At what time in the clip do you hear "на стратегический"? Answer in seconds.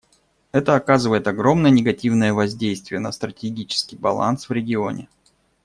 2.99-3.97